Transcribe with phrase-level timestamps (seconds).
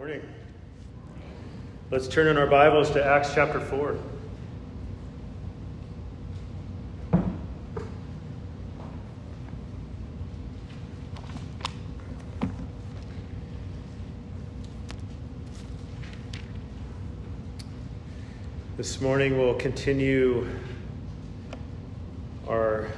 [0.00, 0.22] morning.
[1.90, 3.98] Let's turn in our Bibles to Acts chapter 4.
[18.78, 20.48] This morning we'll continue
[22.48, 22.88] our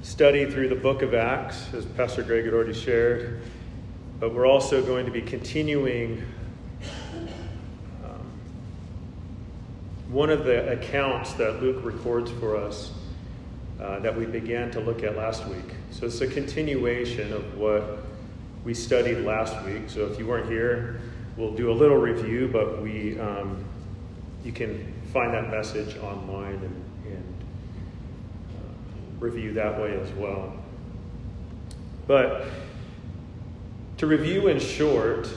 [0.00, 3.42] study through the book of Acts, as Pastor Greg had already shared.
[4.24, 6.24] But we're also going to be continuing
[8.02, 8.30] um,
[10.08, 12.90] one of the accounts that Luke records for us
[13.78, 15.74] uh, that we began to look at last week.
[15.90, 17.98] So it's a continuation of what
[18.64, 19.90] we studied last week.
[19.90, 21.02] So if you weren't here,
[21.36, 23.62] we'll do a little review, but we um,
[24.42, 27.34] you can find that message online and, and
[28.48, 30.54] uh, review that way as well.
[32.06, 32.46] But
[33.98, 35.28] to review in short,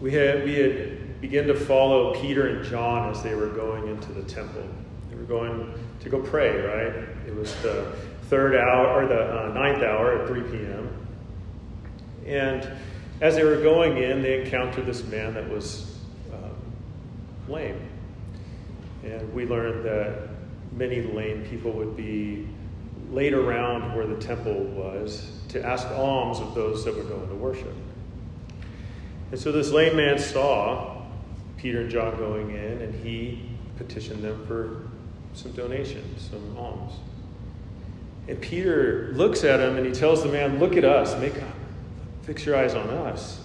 [0.00, 4.12] we had, we had begun to follow Peter and John as they were going into
[4.12, 4.66] the temple.
[5.10, 7.08] They were going to go pray, right?
[7.26, 7.94] It was the
[8.28, 11.06] third hour, or the uh, ninth hour at 3 p.m.
[12.26, 12.68] And
[13.20, 15.98] as they were going in, they encountered this man that was
[16.32, 16.50] um,
[17.48, 17.80] lame.
[19.04, 20.30] And we learned that
[20.72, 22.48] many lame people would be
[23.10, 27.34] laid around where the temple was to ask alms of those that were going to
[27.36, 27.72] worship.
[29.30, 31.02] And so this lame man saw
[31.56, 34.82] Peter and John going in, and he petitioned them for
[35.32, 36.94] some donations, some alms.
[38.26, 41.34] And Peter looks at him and he tells the man, Look at us, make
[42.22, 43.40] fix your eyes on us.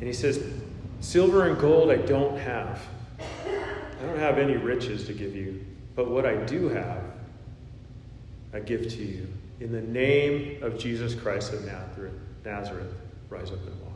[0.00, 0.44] And he says,
[1.00, 2.80] Silver and gold I don't have.
[3.18, 5.64] I don't have any riches to give you,
[5.94, 7.04] but what I do have,
[8.52, 9.28] I give to you.
[9.62, 12.92] In the name of Jesus Christ of Nazareth, Nazareth,
[13.30, 13.92] rise up and walk.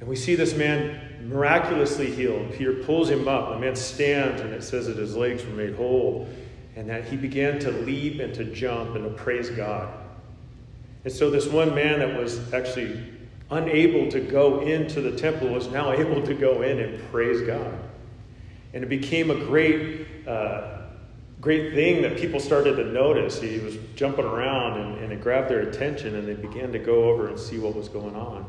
[0.00, 2.52] And we see this man miraculously healed.
[2.54, 3.50] Peter pulls him up.
[3.50, 6.28] The man stands, and it says that his legs were made whole,
[6.74, 9.94] and that he began to leap and to jump and to praise God.
[11.04, 13.00] And so, this one man that was actually
[13.48, 17.78] unable to go into the temple was now able to go in and praise God.
[18.74, 20.79] And it became a great, uh,
[21.40, 23.40] great thing that people started to notice.
[23.40, 27.04] He was jumping around and, and it grabbed their attention, and they began to go
[27.04, 28.44] over and see what was going on.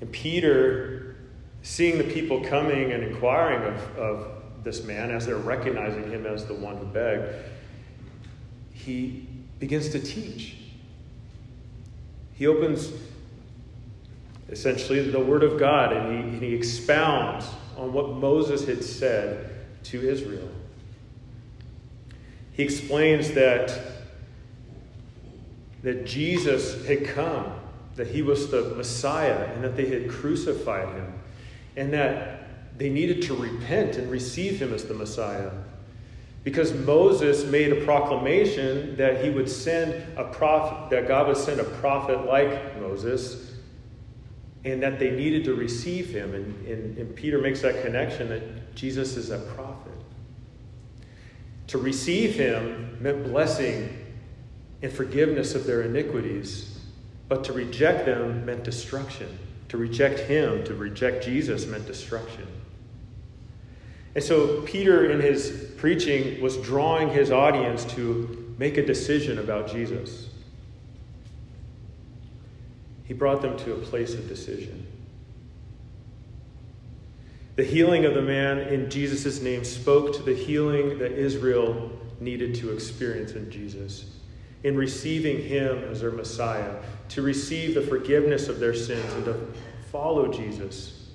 [0.00, 1.16] And Peter,
[1.62, 4.32] seeing the people coming and inquiring of, of
[4.64, 7.34] this man as they're recognizing him as the one who begged,
[8.72, 9.26] he
[9.58, 10.56] begins to teach.
[12.34, 12.92] He opens
[14.48, 17.46] essentially the Word of God and he, and he expounds
[17.76, 19.50] on what Moses had said
[19.84, 20.48] to Israel.
[22.58, 23.72] He explains that,
[25.84, 27.52] that Jesus had come,
[27.94, 31.12] that he was the Messiah, and that they had crucified him,
[31.76, 35.52] and that they needed to repent and receive him as the Messiah.
[36.42, 41.60] Because Moses made a proclamation that he would send a prophet, that God would send
[41.60, 43.54] a prophet like Moses
[44.64, 46.34] and that they needed to receive him.
[46.34, 49.87] And, and, and, Peter makes that connection that Jesus is a prophet.
[51.68, 53.96] To receive him meant blessing
[54.82, 56.78] and forgiveness of their iniquities,
[57.28, 59.38] but to reject them meant destruction.
[59.68, 62.46] To reject him, to reject Jesus, meant destruction.
[64.14, 69.70] And so Peter, in his preaching, was drawing his audience to make a decision about
[69.70, 70.28] Jesus
[73.08, 74.86] he brought them to a place of decision.
[77.58, 82.54] The healing of the man in Jesus' name spoke to the healing that Israel needed
[82.54, 84.12] to experience in Jesus,
[84.62, 86.76] in receiving him as their Messiah,
[87.08, 89.34] to receive the forgiveness of their sins, and to
[89.90, 91.08] follow Jesus.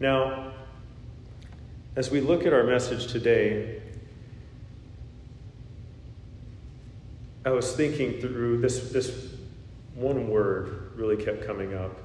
[0.00, 0.54] Now,
[1.94, 3.82] as we look at our message today,
[7.44, 9.34] I was thinking through this, this
[9.94, 11.98] one word really kept coming up.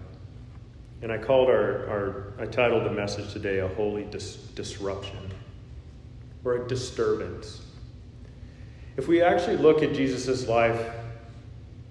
[1.01, 5.31] And I called our, our I titled the message today a holy dis- disruption
[6.44, 7.61] or a disturbance.
[8.95, 10.81] If we actually look at Jesus' life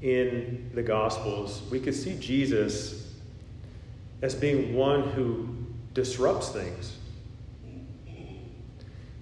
[0.02, 3.14] in the Gospels, we could see Jesus
[4.22, 5.54] as being one who
[5.94, 6.96] disrupts things.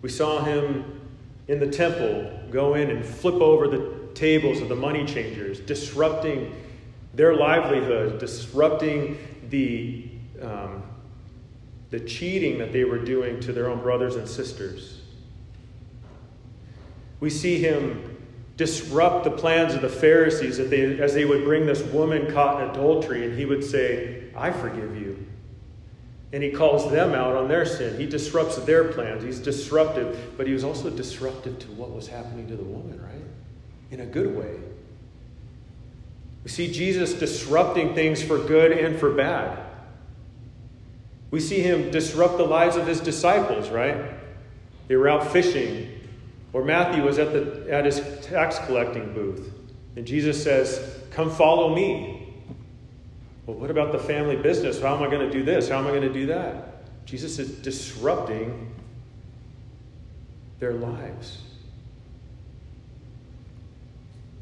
[0.01, 1.01] We saw him
[1.49, 6.55] in the temple go in and flip over the tables of the money changers, disrupting
[7.15, 9.19] their livelihood, disrupting
[9.49, 10.09] the,
[10.43, 10.83] um,
[11.91, 15.01] the cheating that they were doing to their own brothers and sisters.
[17.21, 18.11] We see him
[18.57, 22.63] disrupt the plans of the Pharisees that they, as they would bring this woman caught
[22.63, 25.27] in adultery, and he would say, I forgive you.
[26.33, 27.99] And he calls them out on their sin.
[27.99, 29.23] He disrupts their plans.
[29.23, 33.23] He's disruptive, but he was also disruptive to what was happening to the woman, right?
[33.93, 34.59] In a good way.
[36.45, 39.59] We see Jesus disrupting things for good and for bad.
[41.31, 44.15] We see him disrupt the lives of his disciples, right?
[44.87, 45.91] They were out fishing,
[46.53, 49.53] or Matthew was at, the, at his tax collecting booth,
[49.97, 52.33] and Jesus says, Come follow me.
[53.47, 54.81] Well, what about the family business?
[54.81, 55.69] How am I going to do this?
[55.69, 57.07] How am I going to do that?
[57.07, 58.75] Jesus is disrupting
[60.59, 61.39] their lives.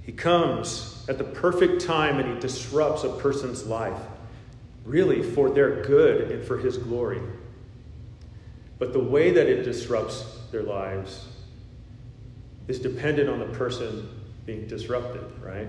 [0.02, 4.00] He comes at the perfect time and he disrupts a person's life,
[4.84, 7.20] really for their good and for his glory.
[8.78, 11.26] But the way that it disrupts their lives
[12.68, 14.08] is dependent on the person
[14.46, 15.68] being disrupted, right?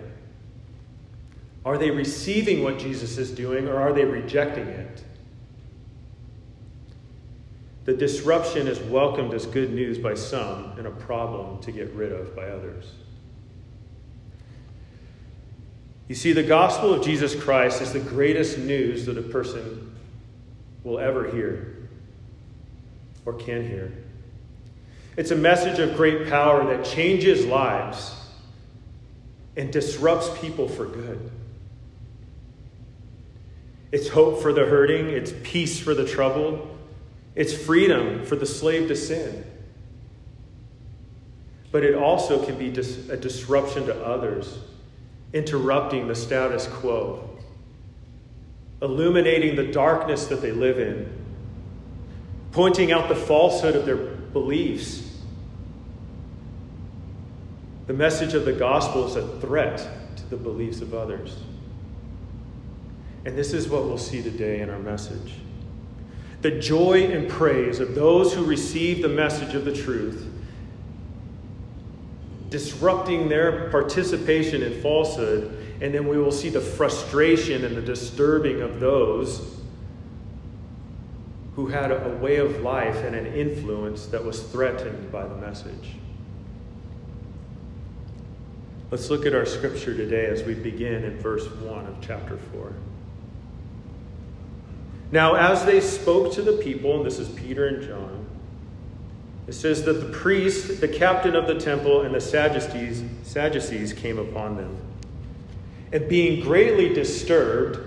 [1.65, 5.03] Are they receiving what Jesus is doing or are they rejecting it?
[7.85, 12.11] The disruption is welcomed as good news by some and a problem to get rid
[12.11, 12.91] of by others.
[16.07, 19.95] You see, the gospel of Jesus Christ is the greatest news that a person
[20.83, 21.89] will ever hear
[23.25, 23.91] or can hear.
[25.15, 28.13] It's a message of great power that changes lives
[29.55, 31.31] and disrupts people for good.
[33.91, 36.67] It's hope for the hurting, it's peace for the troubled,
[37.35, 39.45] it's freedom for the slave to sin.
[41.71, 44.57] But it also can be a disruption to others,
[45.33, 47.27] interrupting the status quo,
[48.81, 51.11] illuminating the darkness that they live in,
[52.51, 55.09] pointing out the falsehood of their beliefs.
[57.87, 59.87] The message of the gospel is a threat
[60.17, 61.35] to the beliefs of others.
[63.25, 65.33] And this is what we'll see today in our message.
[66.41, 70.29] The joy and praise of those who receive the message of the truth,
[72.53, 78.61] disrupting their participation in falsehood, and then we will see the frustration and the disturbing
[78.61, 79.59] of those
[81.55, 85.95] who had a way of life and an influence that was threatened by the message.
[88.91, 92.71] Let's look at our scripture today as we begin in verse 1 of chapter 4.
[95.11, 98.12] Now, as they spoke to the people, and this is Peter and John,
[99.47, 104.17] it says that the priest, the captain of the temple, and the Sadducees, Sadducees came
[104.17, 104.77] upon them.
[105.91, 107.79] And being greatly disturbed,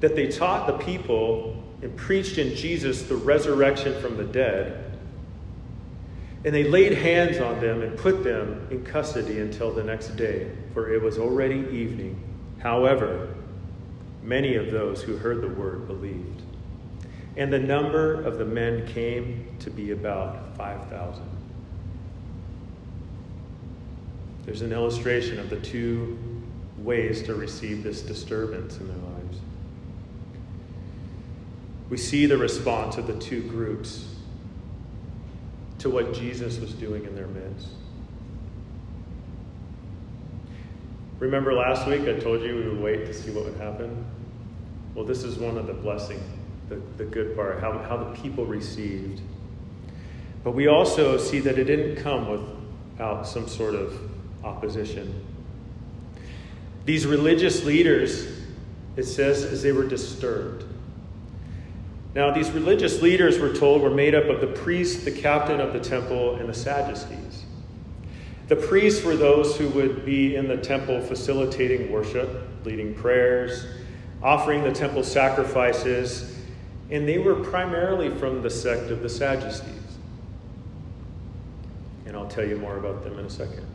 [0.00, 4.98] that they taught the people and preached in Jesus the resurrection from the dead.
[6.44, 10.50] And they laid hands on them and put them in custody until the next day,
[10.74, 12.22] for it was already evening.
[12.58, 13.28] However,
[14.26, 16.42] Many of those who heard the word believed.
[17.36, 21.22] And the number of the men came to be about 5,000.
[24.44, 26.18] There's an illustration of the two
[26.78, 29.40] ways to receive this disturbance in their lives.
[31.90, 34.14] We see the response of the two groups
[35.78, 37.68] to what Jesus was doing in their midst.
[41.18, 44.04] Remember last week I told you we would wait to see what would happen?
[44.94, 46.22] Well, this is one of the blessing,
[46.68, 49.20] the, the good part, how, how the people received.
[50.46, 53.98] But we also see that it didn't come without some sort of
[54.44, 55.26] opposition.
[56.84, 58.28] These religious leaders,
[58.94, 60.62] it says, as they were disturbed.
[62.14, 65.72] Now, these religious leaders, we're told, were made up of the priests, the captain of
[65.72, 67.44] the temple, and the Sadducees.
[68.46, 72.30] The priests were those who would be in the temple facilitating worship,
[72.64, 73.66] leading prayers,
[74.22, 76.38] offering the temple sacrifices,
[76.88, 79.75] and they were primarily from the sect of the Sadducees.
[82.06, 83.66] And I'll tell you more about them in a second,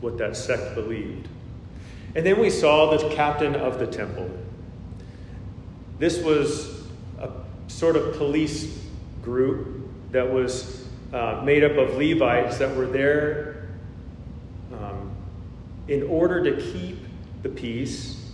[0.00, 1.28] what that sect believed.
[2.14, 4.30] And then we saw the captain of the temple.
[5.98, 6.84] This was
[7.20, 7.30] a
[7.68, 8.78] sort of police
[9.22, 13.68] group that was uh, made up of Levites that were there
[14.72, 15.10] um,
[15.88, 16.98] in order to keep
[17.42, 18.32] the peace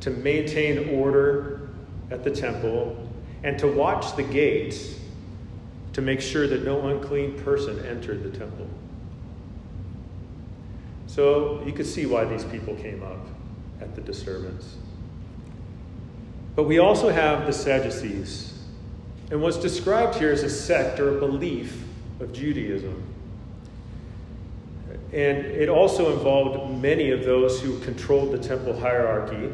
[0.00, 1.68] to maintain order
[2.10, 3.08] at the temple,
[3.44, 4.94] and to watch the gates
[5.92, 8.68] to make sure that no unclean person entered the temple.
[11.06, 13.26] So you could see why these people came up
[13.80, 14.76] at the disturbance.
[16.54, 18.58] But we also have the Sadducees.
[19.30, 21.82] And what's described here is a sect or a belief
[22.20, 23.02] of Judaism.
[25.12, 29.50] And it also involved many of those who controlled the temple hierarchy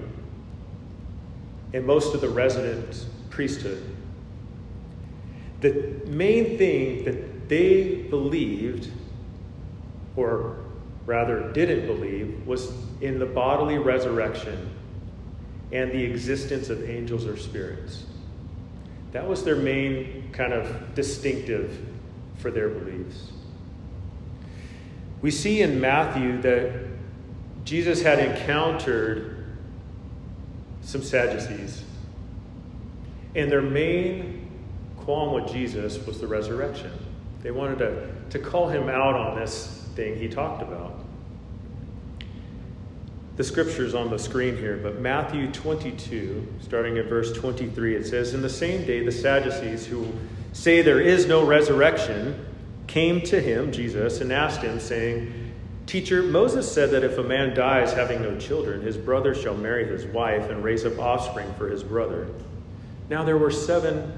[1.72, 3.95] and most of the resident priesthood.
[5.60, 8.90] The main thing that they believed,
[10.16, 10.56] or
[11.06, 14.70] rather didn't believe, was in the bodily resurrection
[15.72, 18.04] and the existence of angels or spirits.
[19.12, 21.78] That was their main kind of distinctive
[22.36, 23.32] for their beliefs.
[25.22, 26.72] We see in Matthew that
[27.64, 29.44] Jesus had encountered
[30.82, 31.82] some Sadducees,
[33.34, 34.35] and their main
[35.06, 36.90] qualm with Jesus was the resurrection.
[37.40, 40.98] They wanted to, to call him out on this thing he talked about.
[43.36, 48.34] The scripture's on the screen here, but Matthew 22, starting at verse 23, it says,
[48.34, 50.08] In the same day, the Sadducees, who
[50.52, 52.44] say there is no resurrection,
[52.88, 55.52] came to him, Jesus, and asked him, saying,
[55.86, 59.86] Teacher, Moses said that if a man dies having no children, his brother shall marry
[59.86, 62.26] his wife and raise up offspring for his brother.
[63.08, 64.12] Now there were seven,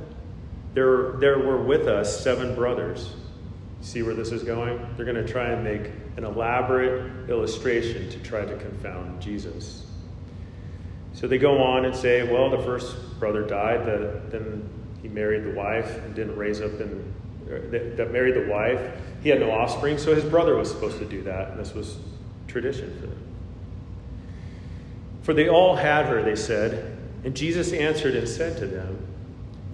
[0.79, 3.13] there, there were with us seven brothers.
[3.81, 4.79] See where this is going?
[4.95, 9.87] They're going to try and make an elaborate illustration to try to confound Jesus.
[11.15, 14.69] So they go on and say, well, the first brother died, the, then
[15.03, 17.13] he married the wife and didn't raise up and
[17.51, 18.81] er, that, that married the wife.
[19.21, 21.99] He had no offspring, so his brother was supposed to do that, and this was
[22.47, 23.23] tradition for them.
[25.23, 29.08] For they all had her, they said, and Jesus answered and said to them,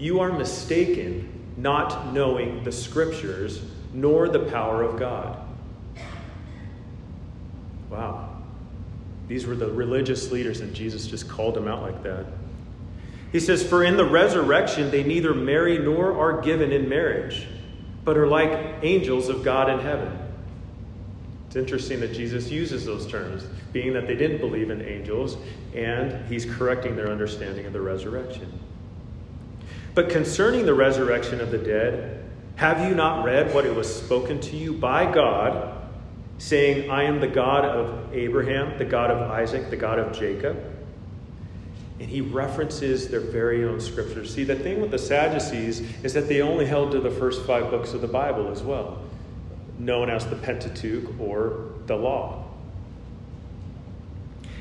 [0.05, 3.63] You are mistaken, not knowing the scriptures
[3.95, 5.39] nor the power of God.
[7.89, 8.29] Wow.
[9.29, 12.27] These were the religious leaders, and Jesus just called them out like that.
[13.33, 17.47] He says, For in the resurrection they neither marry nor are given in marriage,
[18.05, 18.51] but are like
[18.83, 20.19] angels of God in heaven.
[21.47, 25.39] It's interesting that Jesus uses those terms, being that they didn't believe in angels,
[25.75, 28.53] and he's correcting their understanding of the resurrection.
[29.95, 32.25] But concerning the resurrection of the dead,
[32.57, 35.77] have you not read what it was spoken to you by God,
[36.39, 40.57] saying, I am the God of Abraham, the God of Isaac, the God of Jacob?
[42.01, 44.35] And he references their very own scriptures.
[44.35, 47.71] See, the thing with the Sadducees is that they only held to the first five
[47.71, 49.01] books of the Bible as well,
[49.79, 52.45] known as the Pentateuch or the Law.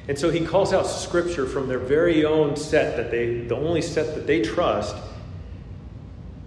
[0.08, 3.82] And so he calls out scripture from their very own set that they, the only
[3.82, 4.96] set that they trust.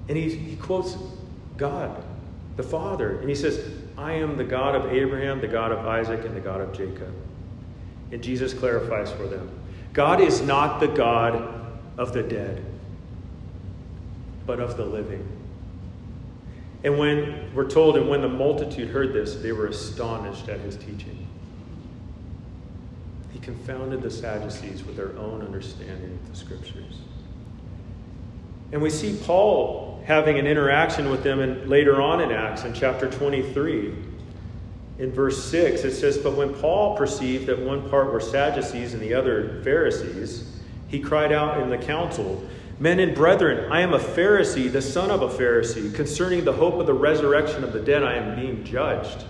[0.08, 0.96] And he, he quotes
[1.56, 2.02] God,
[2.56, 3.18] the Father.
[3.20, 3.64] And he says,
[3.98, 7.12] I am the God of Abraham, the God of Isaac, and the God of Jacob.
[8.12, 9.50] And Jesus clarifies for them
[9.92, 11.36] God is not the God
[11.96, 12.64] of the dead,
[14.46, 15.26] but of the living.
[16.84, 20.76] And when we're told, and when the multitude heard this, they were astonished at his
[20.76, 21.26] teaching.
[23.32, 27.00] He confounded the Sadducees with their own understanding of the scriptures.
[28.72, 32.72] And we see Paul having an interaction with them and later on in Acts in
[32.72, 33.92] chapter 23.
[34.98, 39.02] In verse 6, it says, But when Paul perceived that one part were Sadducees and
[39.02, 42.42] the other Pharisees, he cried out in the council,
[42.78, 45.94] Men and brethren, I am a Pharisee, the son of a Pharisee.
[45.94, 49.24] Concerning the hope of the resurrection of the dead, I am being judged.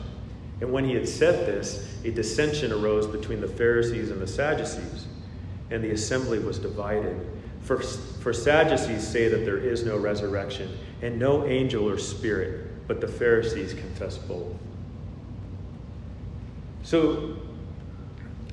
[0.61, 5.06] And when he had said this, a dissension arose between the Pharisees and the Sadducees,
[5.71, 7.25] and the assembly was divided.
[7.66, 13.00] For, for Sadducees say that there is no resurrection and no angel or spirit, but
[13.00, 14.54] the Pharisees confess both.
[16.85, 17.38] So,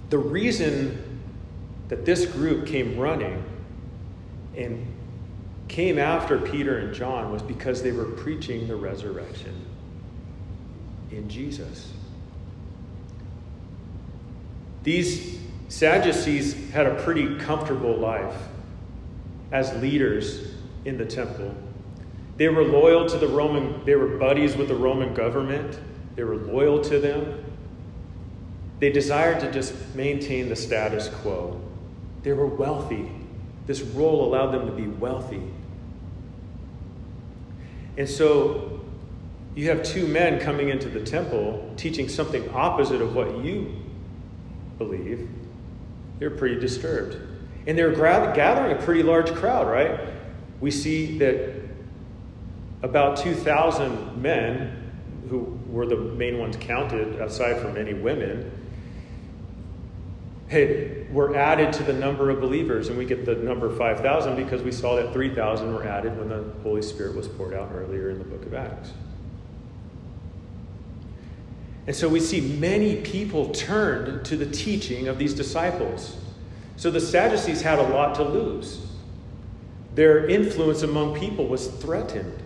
[0.09, 1.21] the reason
[1.89, 3.43] that this group came running
[4.57, 4.83] and
[5.67, 9.53] came after Peter and John was because they were preaching the resurrection
[11.11, 11.93] in Jesus.
[14.81, 15.39] These
[15.69, 18.35] Sadducees had a pretty comfortable life
[19.53, 20.51] as leaders
[20.83, 21.55] in the temple.
[22.35, 25.79] They were loyal to the Roman, they were buddies with the Roman government,
[26.15, 27.45] they were loyal to them.
[28.79, 31.61] They desired to just maintain the status quo.
[32.23, 33.09] They were wealthy.
[33.65, 35.41] This role allowed them to be wealthy.
[37.97, 38.83] And so
[39.55, 43.73] you have two men coming into the temple teaching something opposite of what you
[44.77, 45.29] believe.
[46.19, 47.17] They're pretty disturbed.
[47.65, 49.99] And they were gathering a pretty large crowd, right?
[50.59, 51.53] We see that
[52.81, 54.91] about 2,000 men,
[55.29, 58.51] who were the main ones counted, aside from any women,
[60.49, 62.89] had, were added to the number of believers.
[62.89, 66.43] And we get the number 5,000 because we saw that 3,000 were added when the
[66.61, 68.91] Holy Spirit was poured out earlier in the book of Acts.
[71.87, 76.17] And so we see many people turned to the teaching of these disciples.
[76.75, 78.85] So the Sadducees had a lot to lose.
[79.95, 82.41] Their influence among people was threatened.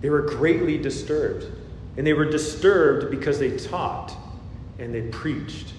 [0.00, 1.46] They were greatly disturbed.
[1.96, 4.16] And they were disturbed because they taught
[4.78, 5.72] and they preached.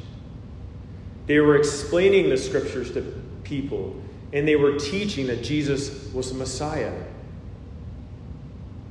[1.27, 3.01] They were explaining the scriptures to
[3.44, 3.96] people
[4.36, 6.92] and they were teaching that Jesus was the Messiah,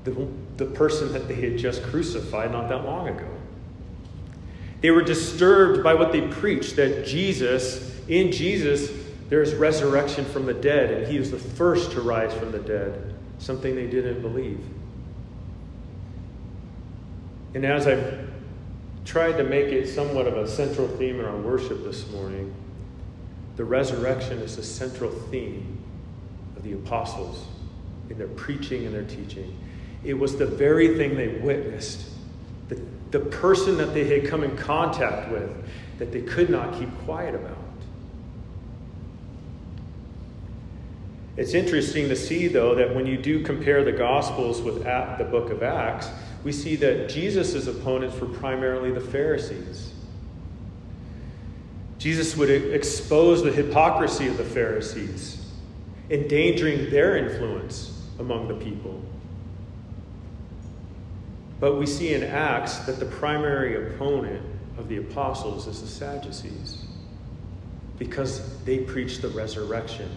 [0.05, 3.29] the, the person that they had just crucified not that long ago.
[4.81, 8.91] They were disturbed by what they preached that Jesus, in Jesus,
[9.29, 12.59] there is resurrection from the dead, and he is the first to rise from the
[12.59, 14.61] dead, something they didn't believe.
[17.55, 18.29] And as I've
[19.05, 22.53] tried to make it somewhat of a central theme in our worship this morning,
[23.57, 25.79] the resurrection is the central theme
[26.57, 27.47] of the apostles
[28.11, 29.57] in their preaching and their teaching.
[30.03, 32.11] It was the very thing they witnessed,
[32.69, 32.81] the,
[33.11, 35.51] the person that they had come in contact with
[35.99, 37.64] that they could not keep quiet about.
[41.37, 45.51] It's interesting to see, though, that when you do compare the Gospels with the book
[45.51, 46.09] of Acts,
[46.45, 49.93] we see that Jesus' opponents were primarily the Pharisees.
[51.99, 55.45] Jesus would expose the hypocrisy of the Pharisees,
[56.11, 59.03] endangering their influence among the people.
[61.59, 64.45] But we see in Acts that the primary opponent
[64.77, 66.85] of the apostles is the Sadducees
[67.99, 70.11] because they preach the resurrection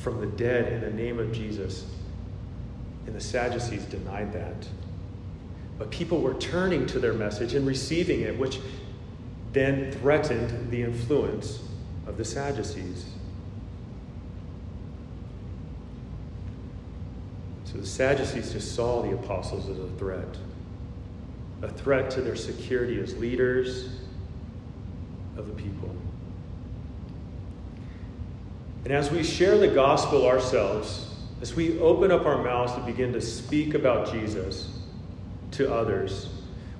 [0.00, 1.86] from the dead in the name of Jesus.
[3.06, 4.66] And the Sadducees denied that.
[5.78, 8.58] But people were turning to their message and receiving it, which
[9.52, 11.62] then threatened the influence
[12.06, 13.06] of the Sadducees.
[17.64, 20.36] So the Sadducees just saw the apostles as a threat,
[21.62, 23.90] a threat to their security as leaders
[25.36, 25.94] of the people.
[28.84, 33.12] And as we share the gospel ourselves, as we open up our mouths to begin
[33.12, 34.68] to speak about Jesus
[35.52, 36.28] to others,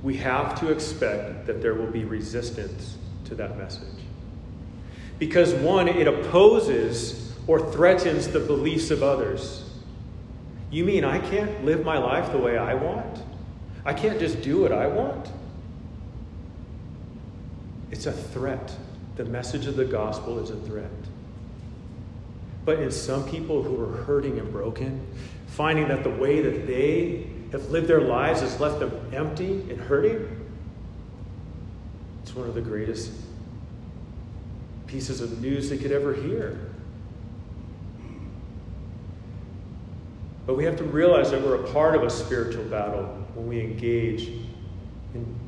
[0.02, 3.84] we have to expect that there will be resistance to that message.
[5.18, 9.68] Because, one, it opposes or threatens the beliefs of others.
[10.70, 13.22] You mean I can't live my life the way I want?
[13.84, 15.28] I can't just do what I want?
[17.90, 18.74] It's a threat.
[19.16, 20.90] The message of the gospel is a threat.
[22.64, 25.06] But in some people who are hurting and broken,
[25.46, 29.80] finding that the way that they have lived their lives has left them empty and
[29.80, 30.28] hurting,
[32.22, 33.12] it's one of the greatest
[34.86, 36.58] pieces of news they could ever hear.
[40.46, 43.60] But we have to realize that we're a part of a spiritual battle when we
[43.60, 44.28] engage
[45.14, 45.38] in,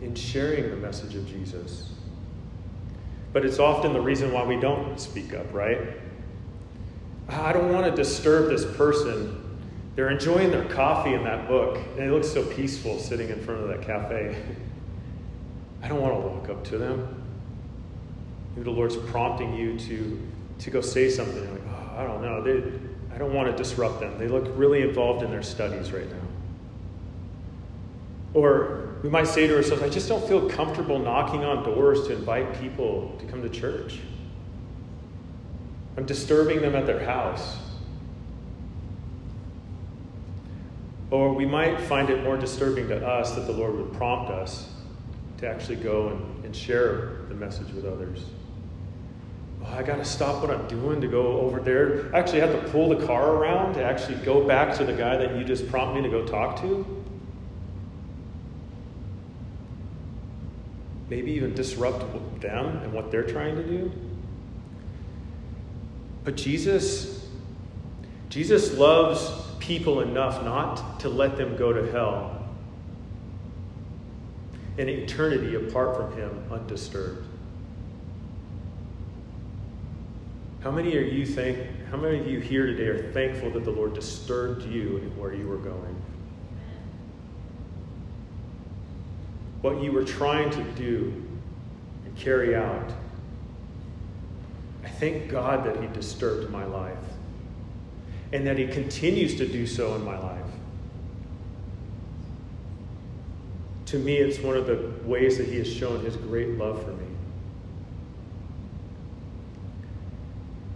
[0.00, 1.90] in sharing the message of Jesus.
[3.32, 5.78] But it's often the reason why we don't speak up, right?
[7.28, 9.42] I don't want to disturb this person
[9.94, 13.60] they're enjoying their coffee in that book, and it looks so peaceful sitting in front
[13.60, 14.42] of that cafe.
[15.82, 17.22] I don't want to walk up to them.
[18.50, 20.28] Maybe the Lord's prompting you to,
[20.60, 21.36] to go say something.
[21.36, 22.42] You're like, oh, I don't know.
[22.42, 22.78] They,
[23.14, 24.18] I don't want to disrupt them.
[24.18, 26.16] They look really involved in their studies right now.
[28.34, 32.14] Or we might say to ourselves, I just don't feel comfortable knocking on doors to
[32.14, 33.98] invite people to come to church.
[35.96, 37.58] I'm disturbing them at their house.
[41.10, 44.70] Or we might find it more disturbing to us that the Lord would prompt us
[45.38, 48.24] to actually go and, and share the message with others.
[49.62, 52.14] Oh, I got to stop what I'm doing to go over there.
[52.14, 55.18] I actually have to pull the car around to actually go back to the guy
[55.18, 56.86] that you just prompted me to go talk to.
[61.10, 63.92] Maybe even disrupt them and what they're trying to do.
[66.24, 67.28] But Jesus,
[68.28, 72.38] Jesus loves people enough not to let them go to hell
[74.78, 77.26] an eternity apart from Him undisturbed.
[80.62, 81.58] How many are you think
[81.92, 85.34] how many of you here today are thankful that the Lord disturbed you and where
[85.34, 85.94] you were going?
[89.60, 91.12] What you were trying to do
[92.06, 92.90] and carry out.
[95.02, 96.96] Thank God that He disturbed my life
[98.32, 100.46] and that He continues to do so in my life.
[103.86, 106.92] To me, it's one of the ways that He has shown His great love for
[106.92, 107.06] me.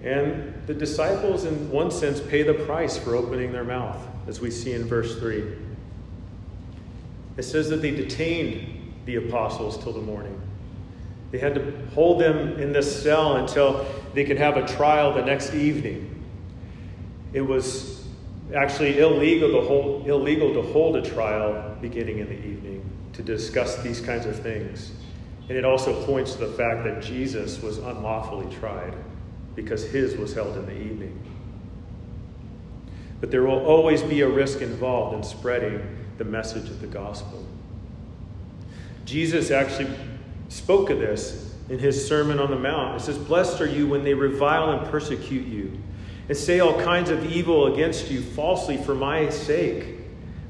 [0.03, 4.51] And the disciples, in one sense, pay the price for opening their mouth, as we
[4.51, 5.53] see in verse 3.
[7.37, 10.41] It says that they detained the apostles till the morning.
[11.31, 15.23] They had to hold them in this cell until they could have a trial the
[15.23, 16.25] next evening.
[17.35, 18.09] It was
[18.55, 23.77] actually illegal to hold, illegal to hold a trial beginning in the evening to discuss
[23.83, 24.93] these kinds of things.
[25.51, 28.95] And it also points to the fact that Jesus was unlawfully tried
[29.55, 31.23] because his was held in the evening.
[33.21, 35.83] But there will always be a risk involved in spreading
[36.17, 37.45] the message of the gospel.
[39.05, 39.95] Jesus actually
[40.49, 43.01] spoke of this in his Sermon on the Mount.
[43.01, 45.79] It says, Blessed are you when they revile and persecute you,
[46.29, 49.97] and say all kinds of evil against you falsely for my sake.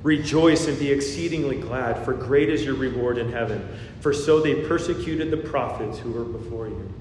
[0.03, 3.69] Rejoice and be exceedingly glad, for great is your reward in heaven.
[4.01, 6.95] For so they persecuted the prophets who were before you.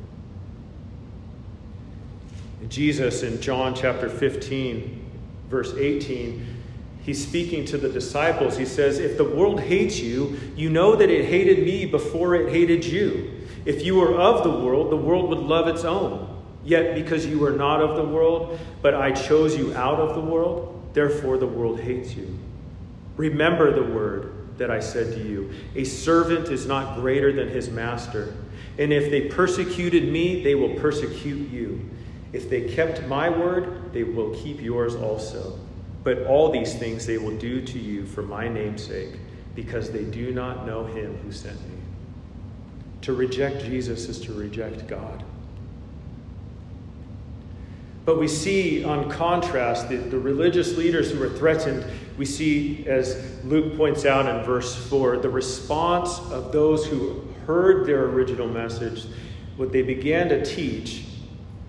[2.67, 5.05] Jesus in John chapter 15,
[5.49, 6.47] verse 18,
[7.03, 8.57] he's speaking to the disciples.
[8.57, 12.51] He says, If the world hates you, you know that it hated me before it
[12.51, 13.34] hated you.
[13.65, 16.31] If you were of the world, the world would love its own.
[16.63, 20.21] Yet because you were not of the world, but I chose you out of the
[20.21, 22.37] world, therefore the world hates you.
[23.17, 27.69] Remember the word that I said to you A servant is not greater than his
[27.69, 28.35] master.
[28.77, 31.89] And if they persecuted me, they will persecute you.
[32.33, 35.57] If they kept my word, they will keep yours also.
[36.03, 39.17] But all these things they will do to you for my name's sake,
[39.55, 41.74] because they do not know him who sent me.
[43.05, 45.23] To reject Jesus is to reject God.
[48.03, 51.85] But we see, on contrast, the, the religious leaders who were threatened,
[52.17, 57.85] we see, as Luke points out in verse 4, the response of those who heard
[57.85, 59.05] their original message,
[59.55, 61.05] what they began to teach,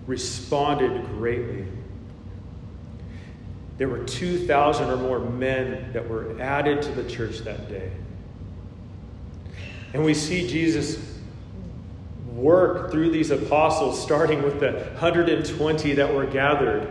[0.07, 1.67] responded greatly.
[3.77, 7.91] There were 2,000 or more men that were added to the church that day.
[9.93, 11.13] And we see Jesus
[12.37, 16.89] work through these apostles, starting with the 120 that were gathered,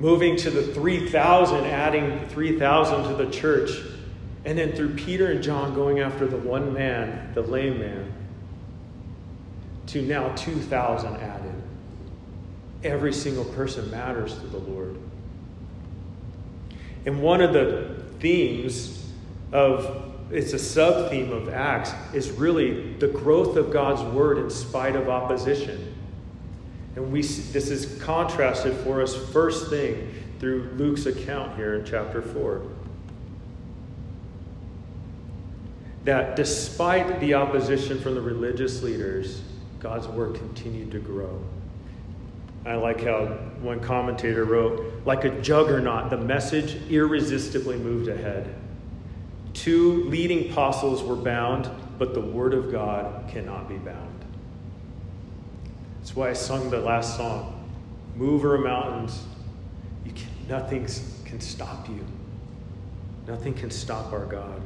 [0.00, 3.70] moving to the 3,000, adding 3,000 to the church,
[4.44, 8.12] and then through Peter and John going after the one man, the lame man,
[9.86, 11.54] to now 2,000 added.
[12.82, 14.98] Every single person matters to the Lord.
[17.06, 19.08] And one of the themes
[19.52, 24.48] of it's a sub theme of Acts, is really the growth of God's word in
[24.50, 25.94] spite of opposition.
[26.96, 32.20] And we this is contrasted for us first thing through Luke's account here in chapter
[32.20, 32.62] 4.
[36.04, 39.42] That despite the opposition from the religious leaders,
[39.78, 41.42] God's word continued to grow.
[42.64, 43.26] I like how
[43.60, 48.54] one commentator wrote, like a juggernaut, the message irresistibly moved ahead.
[49.62, 54.24] Two leading apostles were bound, but the Word of God cannot be bound.
[56.00, 57.64] That's why I sung the last song
[58.16, 59.22] Mover of mountains,
[60.04, 60.88] you can, nothing
[61.24, 62.04] can stop you.
[63.28, 64.60] Nothing can stop our God.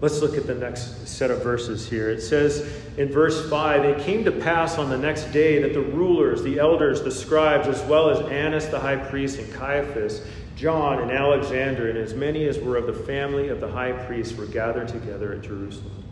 [0.00, 2.10] Let's look at the next set of verses here.
[2.10, 5.82] It says in verse 5 It came to pass on the next day that the
[5.82, 10.26] rulers, the elders, the scribes, as well as Annas the high priest and Caiaphas,
[10.60, 14.36] John and Alexander, and as many as were of the family of the high priest,
[14.36, 16.04] were gathered together at Jerusalem.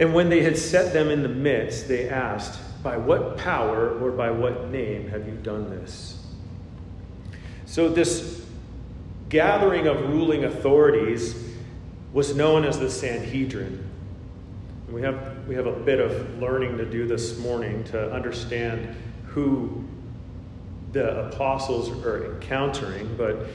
[0.00, 4.10] And when they had set them in the midst, they asked, By what power or
[4.10, 6.20] by what name have you done this?
[7.64, 8.44] So, this
[9.28, 11.54] gathering of ruling authorities
[12.12, 13.88] was known as the Sanhedrin.
[14.90, 19.84] We have, we have a bit of learning to do this morning to understand who
[20.92, 23.46] the apostles are encountering, but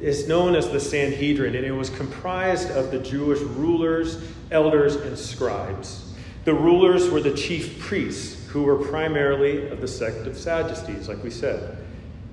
[0.00, 5.18] it's known as the Sanhedrin, and it was comprised of the Jewish rulers, elders, and
[5.18, 6.12] scribes.
[6.44, 11.22] The rulers were the chief priests, who were primarily of the sect of Sadducees, like
[11.22, 11.76] we said.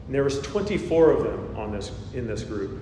[0.05, 2.79] And there was 24 of them on this, in this group.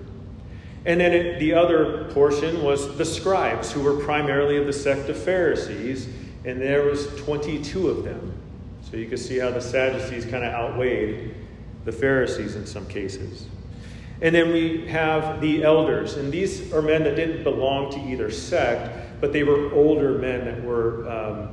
[0.86, 5.10] And then it, the other portion was the scribes, who were primarily of the sect
[5.10, 6.08] of Pharisees,
[6.46, 8.34] and there was 22 of them.
[8.90, 11.34] So you can see how the Sadducees kind of outweighed
[11.86, 13.48] the Pharisees in some cases.
[14.22, 18.32] And then we have the elders, and these are men that didn't belong to either
[18.32, 21.50] sect, but they were older men that were um,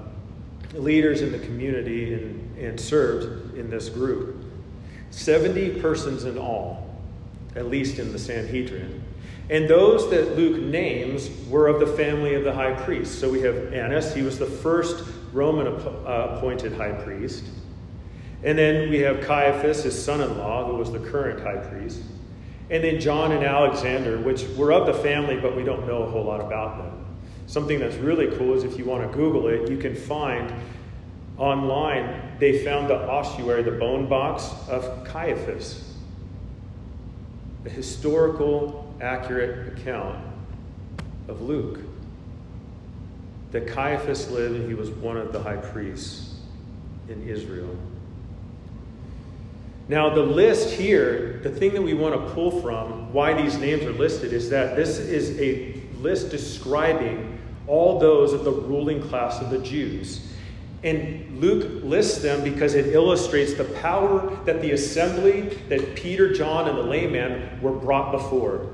[0.74, 4.44] leaders in the community and, and served in this group.
[5.10, 6.88] 70 persons in all,
[7.56, 9.02] at least in the Sanhedrin.
[9.50, 13.20] And those that Luke names were of the family of the high priest.
[13.20, 17.44] So we have Annas, he was the first Roman uh, appointed high priest.
[18.44, 22.02] And then we have Caiaphas, his son in law, who was the current high priest.
[22.70, 26.10] And then John and Alexander, which were of the family, but we don't know a
[26.10, 27.04] whole lot about them.
[27.46, 30.52] Something that's really cool is if you want to Google it, you can find
[31.36, 35.94] online, they found the ossuary, the bone box of Caiaphas.
[37.64, 40.24] A historical, accurate account
[41.28, 41.80] of Luke.
[43.52, 46.36] That Caiaphas lived and he was one of the high priests
[47.08, 47.76] in Israel.
[49.92, 53.82] Now, the list here, the thing that we want to pull from why these names
[53.82, 59.42] are listed is that this is a list describing all those of the ruling class
[59.42, 60.32] of the Jews.
[60.82, 66.70] And Luke lists them because it illustrates the power that the assembly that Peter, John,
[66.70, 68.70] and the layman were brought before.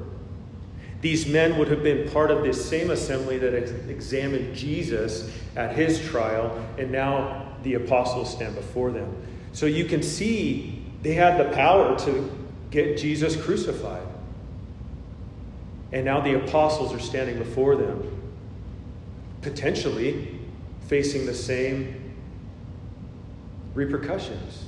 [1.00, 5.74] These men would have been part of this same assembly that ex- examined Jesus at
[5.74, 9.20] his trial, and now the apostles stand before them.
[9.50, 12.30] So you can see they had the power to
[12.70, 14.06] get Jesus crucified.
[15.92, 18.20] And now the apostles are standing before them,
[19.40, 20.38] potentially
[20.86, 22.14] facing the same
[23.74, 24.64] repercussions.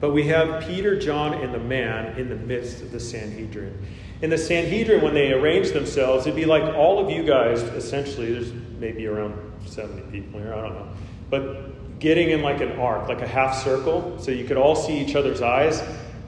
[0.00, 3.86] But we have Peter, John, and the man in the midst of the Sanhedrin.
[4.20, 8.32] In the Sanhedrin, when they arrange themselves, it'd be like all of you guys, essentially,
[8.32, 9.34] there's maybe around
[9.66, 10.88] 70 people here, I don't know.
[11.30, 11.71] But
[12.02, 15.14] getting in like an arc, like a half circle, so you could all see each
[15.14, 15.80] other's eyes,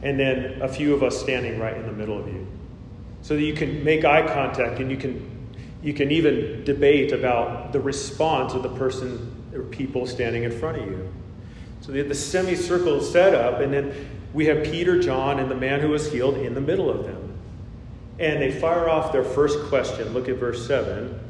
[0.04, 2.46] and then a few of us standing right in the middle of you.
[3.22, 5.32] So that you can make eye contact and you can
[5.82, 10.78] you can even debate about the response of the person or people standing in front
[10.78, 11.12] of you.
[11.82, 15.56] So the, the semicircle is set up, and then we have Peter, John, and the
[15.56, 17.36] man who was healed in the middle of them.
[18.18, 20.14] And they fire off their first question.
[20.14, 21.20] Look at verse 7.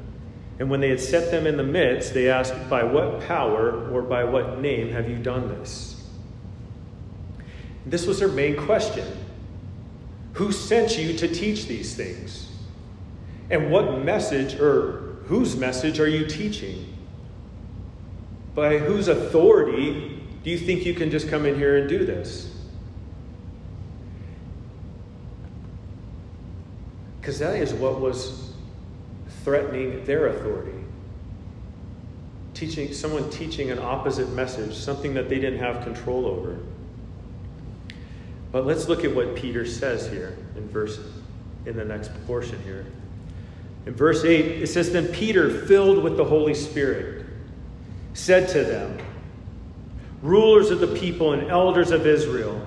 [0.59, 4.03] And when they had set them in the midst, they asked, By what power or
[4.03, 5.95] by what name have you done this?
[7.87, 9.07] This was their main question
[10.35, 12.51] Who sent you to teach these things?
[13.51, 16.97] And what message or whose message are you teaching?
[18.55, 22.51] By whose authority do you think you can just come in here and do this?
[27.21, 28.54] Because that is what was
[29.45, 30.79] threatening their authority.
[32.55, 36.59] Teaching someone teaching an opposite message, something that they didn't have control over.
[38.51, 40.99] But let's look at what Peter says here in verse
[41.67, 42.87] in the next portion here.
[43.87, 47.27] In verse 8, it says, Then Peter, filled with the Holy Spirit,
[48.15, 48.99] said to them,
[50.23, 52.67] Rulers of the people and elders of Israel,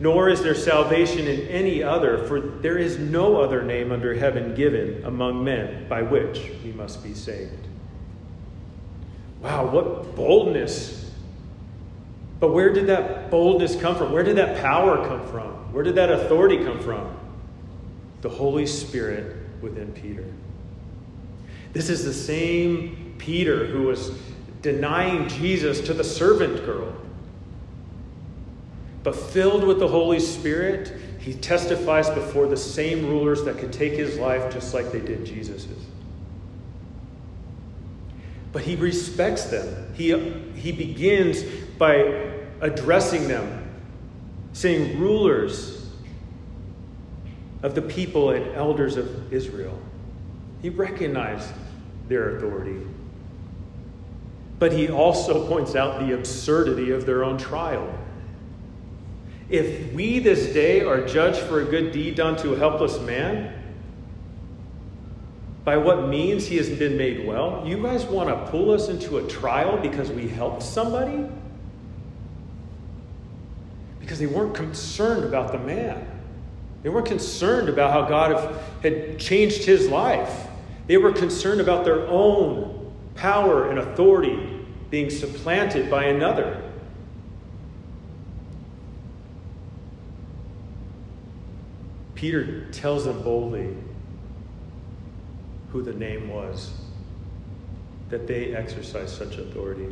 [0.00, 4.54] Nor is there salvation in any other, for there is no other name under heaven
[4.54, 7.66] given among men by which we must be saved.
[9.42, 11.12] Wow, what boldness!
[12.40, 14.12] But where did that boldness come from?
[14.12, 15.50] Where did that power come from?
[15.74, 17.14] Where did that authority come from?
[18.22, 20.24] The Holy Spirit within Peter.
[21.74, 24.12] This is the same Peter who was
[24.62, 26.94] denying Jesus to the servant girl.
[29.02, 33.92] But filled with the Holy Spirit, he testifies before the same rulers that could take
[33.92, 35.86] his life just like they did Jesus's.
[38.52, 39.94] But he respects them.
[39.94, 40.18] He,
[40.54, 41.42] he begins
[41.78, 43.68] by addressing them,
[44.52, 45.88] saying, Rulers
[47.62, 49.78] of the people and elders of Israel.
[50.62, 51.50] He recognized
[52.08, 52.80] their authority.
[54.58, 57.92] But he also points out the absurdity of their own trial.
[59.50, 63.52] If we this day are judged for a good deed done to a helpless man,
[65.64, 69.18] by what means he has been made well, you guys want to pull us into
[69.18, 71.28] a trial because we helped somebody?
[73.98, 76.06] Because they weren't concerned about the man.
[76.84, 80.46] They weren't concerned about how God had changed his life.
[80.86, 86.69] They were concerned about their own power and authority being supplanted by another.
[92.20, 93.74] Peter tells them boldly
[95.72, 96.70] who the name was,
[98.10, 99.88] that they exercise such authority.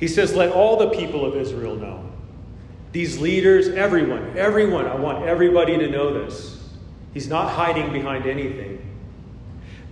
[0.00, 2.10] He says, Let all the people of Israel know.
[2.90, 6.60] These leaders, everyone, everyone, I want everybody to know this.
[7.14, 8.84] He's not hiding behind anything.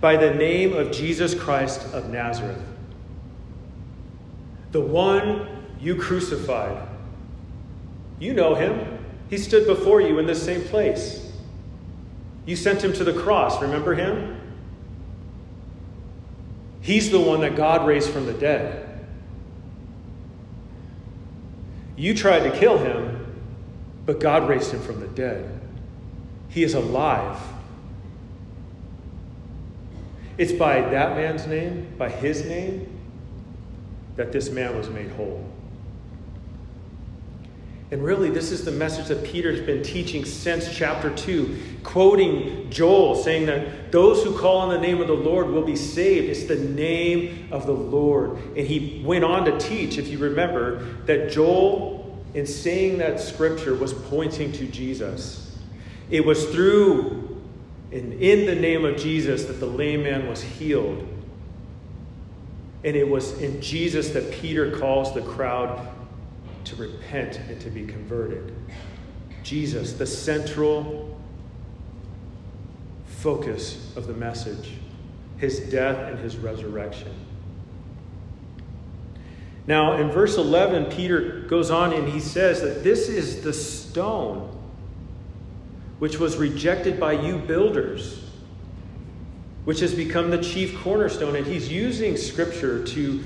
[0.01, 2.61] By the name of Jesus Christ of Nazareth,
[4.73, 5.47] the one
[5.79, 6.89] you crucified.
[8.19, 8.99] You know him.
[9.29, 11.23] He stood before you in this same place.
[12.47, 13.61] You sent him to the cross.
[13.61, 14.41] Remember him?
[16.79, 19.05] He's the one that God raised from the dead.
[21.97, 23.35] You tried to kill him,
[24.05, 25.59] but God raised him from the dead.
[26.47, 27.37] He is alive.
[30.37, 32.97] It's by that man's name, by his name,
[34.15, 35.43] that this man was made whole.
[37.89, 43.15] And really, this is the message that Peter's been teaching since chapter 2, quoting Joel,
[43.15, 46.27] saying that those who call on the name of the Lord will be saved.
[46.27, 48.31] It's the name of the Lord.
[48.57, 53.73] And he went on to teach, if you remember, that Joel, in saying that scripture,
[53.73, 55.57] was pointing to Jesus.
[56.09, 57.27] It was through
[57.91, 61.07] and in the name of Jesus that the lame man was healed.
[62.83, 65.87] And it was in Jesus that Peter calls the crowd
[66.69, 68.53] to repent and to be converted.
[69.43, 71.17] Jesus, the central
[73.05, 74.71] focus of the message,
[75.37, 77.13] his death and his resurrection.
[79.65, 84.53] Now, in verse 11, Peter goes on and he says that this is the stone
[85.99, 88.23] which was rejected by you builders,
[89.65, 91.35] which has become the chief cornerstone.
[91.35, 93.23] And he's using scripture to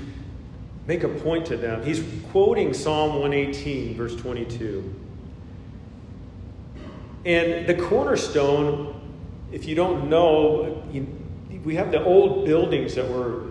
[0.86, 1.84] make a point to them.
[1.84, 4.94] He's quoting Psalm 118, verse 22.
[7.24, 9.00] And the cornerstone,
[9.52, 10.82] if you don't know,
[11.64, 13.44] we have the old buildings that were,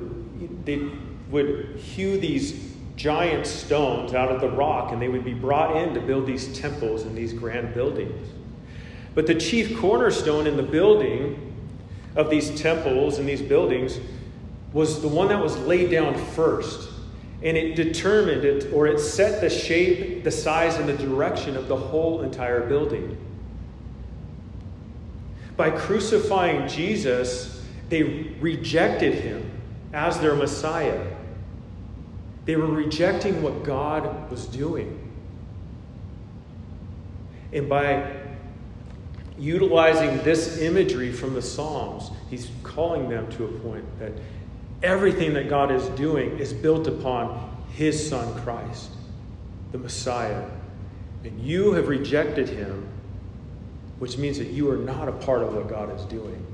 [0.66, 0.90] they
[1.30, 5.94] would hew these giant stones out of the rock and they would be brought in
[5.94, 8.28] to build these temples and these grand buildings.
[9.16, 11.56] But the chief cornerstone in the building
[12.16, 14.00] of these temples and these buildings
[14.74, 16.91] was the one that was laid down first
[17.44, 21.68] and it determined it or it set the shape, the size, and the direction of
[21.68, 23.18] the whole entire building.
[25.58, 28.04] By crucifying Jesus, they
[28.40, 29.50] rejected him
[29.94, 31.06] as their Messiah.
[32.46, 34.98] They were rejecting what God was doing.
[37.54, 38.12] And by
[39.38, 44.14] utilizing this imagery from the Psalms, he's calling them to a point that
[44.84, 48.90] Everything that God is doing is built upon His Son Christ,
[49.72, 50.44] the Messiah.
[51.24, 52.88] And you have rejected Him,
[54.00, 56.46] which means that you are not a part of what God is doing.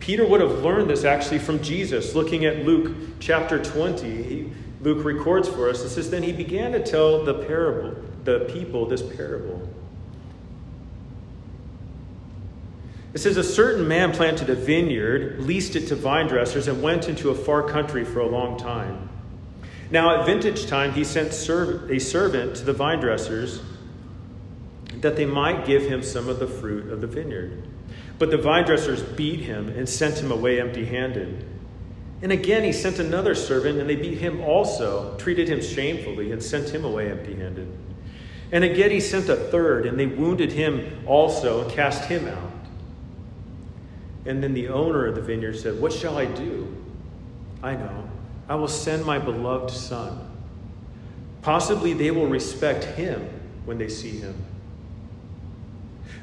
[0.00, 2.14] Peter would have learned this actually from Jesus.
[2.14, 6.72] Looking at Luke chapter 20, he, Luke records for us, it says, Then he began
[6.72, 9.68] to tell the parable, the people this parable.
[13.16, 17.08] It says, A certain man planted a vineyard, leased it to vine dressers, and went
[17.08, 19.08] into a far country for a long time.
[19.90, 23.62] Now, at vintage time, he sent a servant to the vine dressers
[25.00, 27.66] that they might give him some of the fruit of the vineyard.
[28.18, 31.42] But the vine dressers beat him and sent him away empty handed.
[32.20, 36.42] And again, he sent another servant, and they beat him also, treated him shamefully, and
[36.42, 37.74] sent him away empty handed.
[38.52, 42.52] And again, he sent a third, and they wounded him also and cast him out.
[44.26, 46.74] And then the owner of the vineyard said, What shall I do?
[47.62, 48.08] I know.
[48.48, 50.20] I will send my beloved son.
[51.42, 53.28] Possibly they will respect him
[53.64, 54.34] when they see him.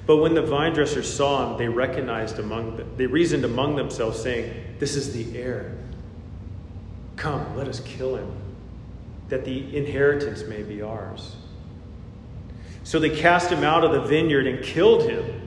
[0.06, 4.22] But when the vine dressers saw him, they recognized among them, they reasoned among themselves,
[4.22, 5.78] saying, This is the heir.
[7.16, 8.32] Come, let us kill him,
[9.30, 11.38] that the inheritance may be ours.
[12.84, 15.43] So they cast him out of the vineyard and killed him.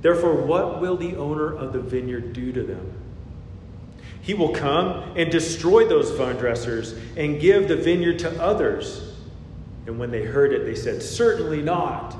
[0.00, 2.92] Therefore, what will the owner of the vineyard do to them?
[4.20, 9.14] He will come and destroy those vine dressers and give the vineyard to others.
[9.86, 12.14] And when they heard it, they said, Certainly not.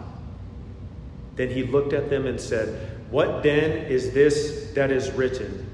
[1.37, 5.67] Then he looked at them and said, What then is this that is written?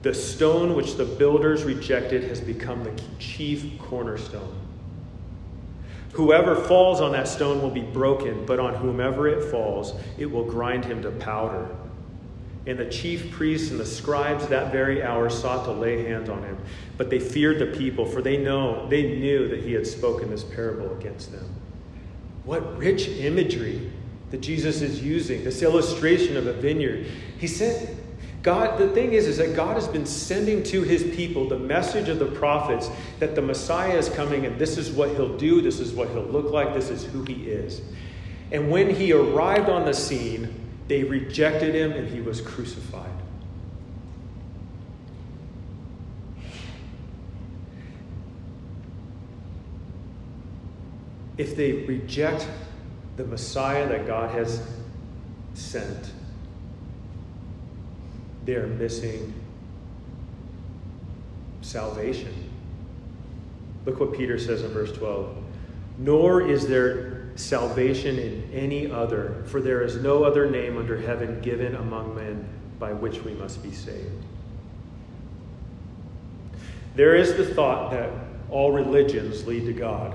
[0.00, 4.61] The stone which the builders rejected has become the chief cornerstone.
[6.12, 10.44] Whoever falls on that stone will be broken, but on whomever it falls, it will
[10.44, 11.68] grind him to powder.
[12.66, 16.42] And the chief priests and the scribes that very hour sought to lay hands on
[16.42, 16.58] him,
[16.96, 20.44] but they feared the people, for they know they knew that he had spoken this
[20.44, 21.48] parable against them.
[22.44, 23.90] What rich imagery
[24.32, 27.06] that Jesus is using, this illustration of a vineyard.
[27.38, 28.01] He said,
[28.42, 32.08] God, the thing is, is that God has been sending to his people the message
[32.08, 32.90] of the prophets
[33.20, 36.22] that the Messiah is coming and this is what he'll do, this is what he'll
[36.22, 37.80] look like, this is who he is.
[38.50, 43.08] And when he arrived on the scene, They rejected him and he was crucified.
[51.38, 52.46] If they reject
[53.16, 54.60] the Messiah that God has
[55.54, 56.12] sent,
[58.44, 59.32] they are missing
[61.60, 62.50] salvation.
[63.86, 65.36] Look what Peter says in verse 12.
[65.98, 71.40] Nor is there salvation in any other, for there is no other name under heaven
[71.40, 72.46] given among men
[72.78, 74.24] by which we must be saved.
[76.94, 78.10] There is the thought that
[78.50, 80.14] all religions lead to God.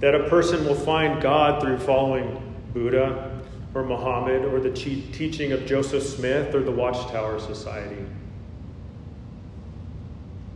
[0.00, 3.27] That a person will find God through following Buddha
[3.74, 8.04] or Muhammad or the teaching of Joseph Smith or the Watchtower Society.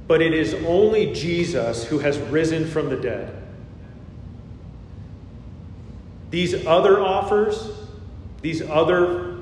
[0.08, 3.42] But it is only Jesus who has risen from the dead.
[6.30, 7.70] These other offers,
[8.40, 9.38] these other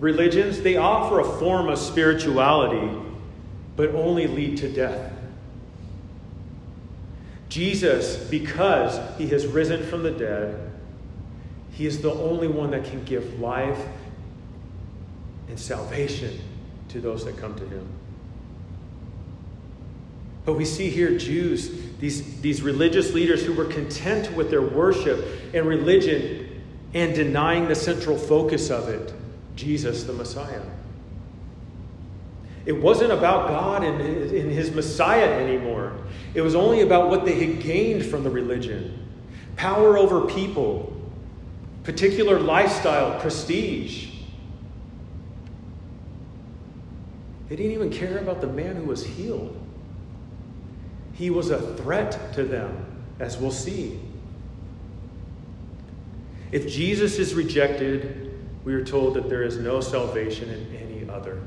[0.00, 2.90] religions, they offer a form of spirituality,
[3.76, 5.12] but only lead to death.
[7.48, 10.73] Jesus, because he has risen from the dead,
[11.74, 13.86] he is the only one that can give life
[15.48, 16.40] and salvation
[16.88, 17.86] to those that come to him.
[20.44, 25.24] But we see here Jews, these, these religious leaders who were content with their worship
[25.54, 26.62] and religion
[26.92, 29.12] and denying the central focus of it
[29.56, 30.62] Jesus, the Messiah.
[32.66, 35.92] It wasn't about God and, and his Messiah anymore.
[36.34, 39.00] It was only about what they had gained from the religion
[39.56, 40.92] power over people,
[41.84, 44.08] particular lifestyle, prestige.
[47.48, 49.54] They didn't even care about the man who was healed.
[51.12, 52.86] He was a threat to them,
[53.20, 54.00] as we'll see.
[56.50, 61.40] If Jesus is rejected, we are told that there is no salvation in any other,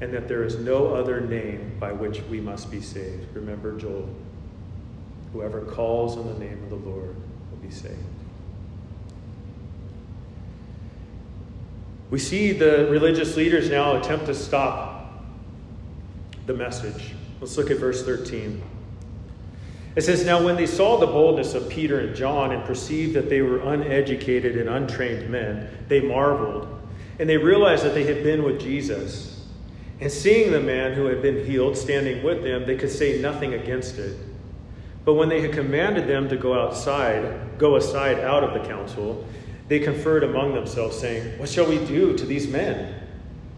[0.00, 3.34] and that there is no other name by which we must be saved.
[3.34, 4.08] Remember Joel.
[5.32, 7.16] Whoever calls on the name of the Lord
[7.64, 7.96] be saved.
[12.10, 15.24] We see the religious leaders now attempt to stop
[16.46, 17.14] the message.
[17.40, 18.62] Let's look at verse 13.
[19.96, 23.28] It says, Now when they saw the boldness of Peter and John and perceived that
[23.28, 26.68] they were uneducated and untrained men, they marveled,
[27.18, 29.46] and they realized that they had been with Jesus.
[30.00, 33.54] And seeing the man who had been healed standing with them, they could say nothing
[33.54, 34.16] against it.
[35.04, 39.26] But when they had commanded them to go outside, go aside out of the council,
[39.68, 42.94] they conferred among themselves, saying, What shall we do to these men?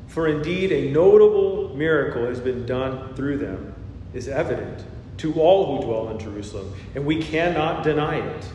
[0.09, 3.75] For indeed a notable miracle has been done through them
[4.15, 4.85] is evident
[5.19, 8.49] to all who dwell in Jerusalem, and we cannot deny it.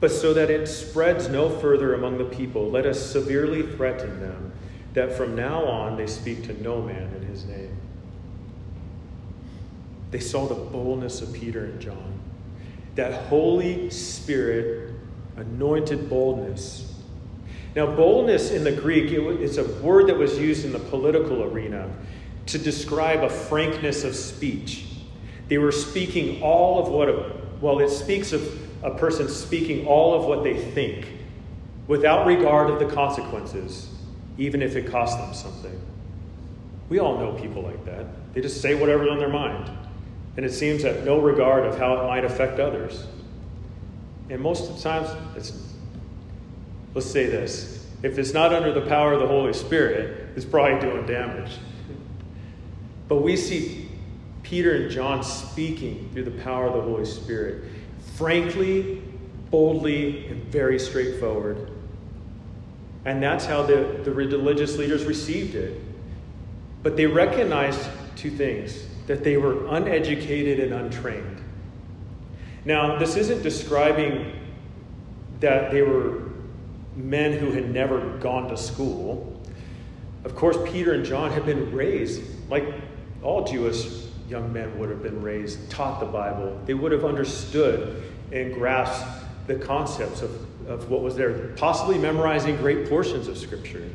[0.00, 4.52] But so that it spreads no further among the people, let us severely threaten them
[4.94, 7.77] that from now on they speak to no man in his name.
[10.10, 12.20] They saw the boldness of Peter and John,
[12.94, 14.94] that Holy Spirit
[15.36, 16.94] anointed boldness.
[17.76, 21.90] Now, boldness in the Greek, it's a word that was used in the political arena
[22.46, 24.86] to describe a frankness of speech.
[25.48, 28.42] They were speaking all of what, a, well, it speaks of
[28.82, 31.06] a person speaking all of what they think
[31.86, 33.90] without regard of the consequences,
[34.38, 35.80] even if it costs them something.
[36.88, 38.06] We all know people like that.
[38.34, 39.70] They just say whatever's on their mind.
[40.38, 43.08] And it seems at no regard of how it might affect others.
[44.30, 45.74] And most of the times, it's,
[46.94, 50.80] let's say this if it's not under the power of the Holy Spirit, it's probably
[50.80, 51.50] doing damage.
[53.08, 53.88] But we see
[54.44, 57.64] Peter and John speaking through the power of the Holy Spirit,
[58.14, 59.02] frankly,
[59.50, 61.68] boldly, and very straightforward.
[63.04, 65.80] And that's how the, the religious leaders received it.
[66.84, 71.42] But they recognized two things that they were uneducated and untrained.
[72.66, 74.32] Now, this isn't describing
[75.40, 76.24] that they were
[76.94, 79.40] men who had never gone to school.
[80.24, 82.64] Of course, Peter and John had been raised like
[83.22, 83.86] all Jewish
[84.28, 86.60] young men would have been raised, taught the Bible.
[86.66, 92.58] They would have understood and grasped the concepts of, of what was there, possibly memorizing
[92.58, 93.88] great portions of Scripture.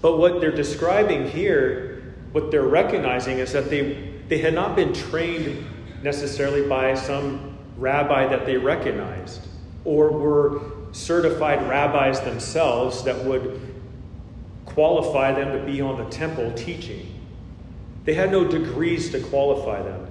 [0.00, 1.93] But what they're describing here,
[2.34, 5.64] what they're recognizing is that they, they had not been trained
[6.02, 9.46] necessarily by some rabbi that they recognized
[9.84, 10.60] or were
[10.90, 13.60] certified rabbis themselves that would
[14.66, 17.06] qualify them to be on the temple teaching.
[18.04, 20.08] They had no degrees to qualify them.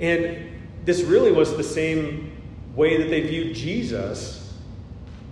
[0.00, 0.48] And
[0.86, 2.32] this really was the same
[2.74, 4.41] way that they viewed Jesus,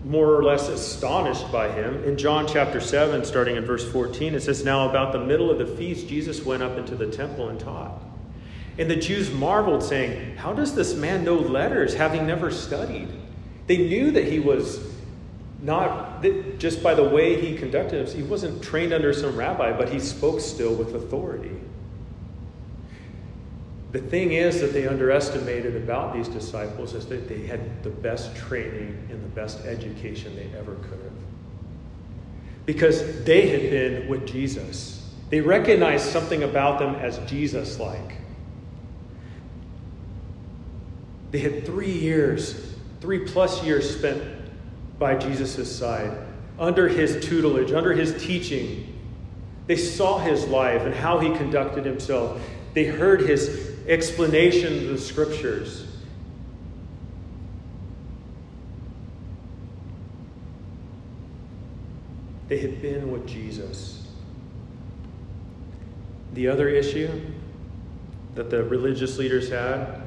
[0.04, 2.02] more or less astonished by him.
[2.04, 5.58] In John chapter 7, starting in verse 14, it says, Now about the middle of
[5.58, 8.00] the feast, Jesus went up into the temple and taught.
[8.78, 13.08] And the Jews marveled, saying, How does this man know letters, having never studied?
[13.66, 14.80] They knew that he was
[15.62, 16.22] not
[16.58, 20.00] just by the way he conducted himself, he wasn't trained under some rabbi, but he
[20.00, 21.60] spoke still with authority.
[23.92, 28.36] The thing is that they underestimated about these disciples is that they had the best
[28.36, 31.12] training and the best education they ever could have.
[32.66, 35.12] Because they had been with Jesus.
[35.30, 38.18] They recognized something about them as Jesus like.
[41.32, 44.22] They had three years, three plus years spent
[44.98, 46.16] by Jesus' side,
[46.58, 48.86] under his tutelage, under his teaching.
[49.66, 52.40] They saw his life and how he conducted himself.
[52.74, 55.84] They heard his explanation of the scriptures.
[62.46, 64.06] They had been with Jesus.
[66.34, 67.20] The other issue
[68.36, 70.02] that the religious leaders had,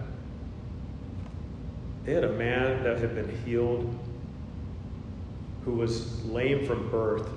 [2.05, 3.93] they had a man that had been healed
[5.65, 7.29] who was lame from birth.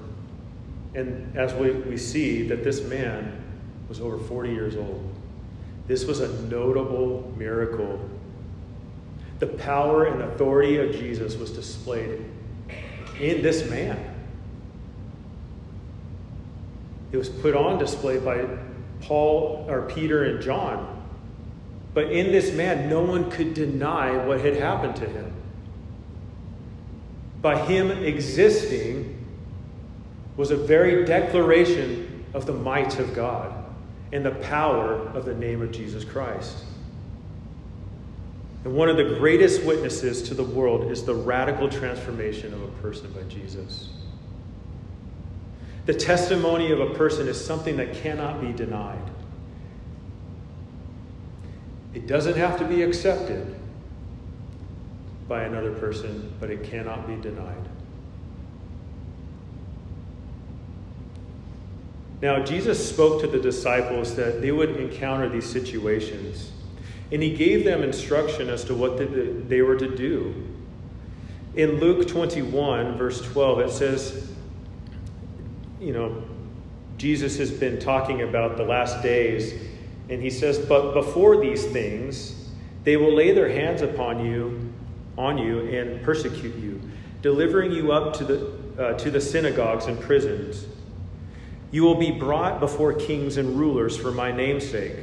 [0.94, 3.44] And as we, we see, that this man
[3.88, 5.15] was over 40 years old.
[5.86, 8.00] This was a notable miracle.
[9.38, 12.24] The power and authority of Jesus was displayed
[13.20, 14.14] in this man.
[17.12, 18.46] It was put on display by
[19.00, 20.92] Paul or Peter and John.
[21.94, 25.32] But in this man, no one could deny what had happened to him.
[27.40, 29.24] By him existing
[30.36, 33.55] was a very declaration of the might of God
[34.12, 36.64] and the power of the name of Jesus Christ.
[38.64, 42.68] And one of the greatest witnesses to the world is the radical transformation of a
[42.82, 43.90] person by Jesus.
[45.86, 49.10] The testimony of a person is something that cannot be denied.
[51.94, 53.54] It doesn't have to be accepted
[55.28, 57.65] by another person, but it cannot be denied.
[62.22, 66.50] Now, Jesus spoke to the disciples that they would encounter these situations,
[67.12, 68.96] and he gave them instruction as to what
[69.48, 70.34] they were to do.
[71.54, 74.30] In Luke 21, verse 12, it says,
[75.80, 76.22] you know,
[76.96, 79.52] Jesus has been talking about the last days,
[80.08, 82.48] and he says, But before these things,
[82.84, 84.72] they will lay their hands upon you,
[85.18, 86.80] on you, and persecute you,
[87.20, 88.52] delivering you up to the,
[88.82, 90.66] uh, to the synagogues and prisons
[91.76, 94.96] you will be brought before kings and rulers for my name's sake,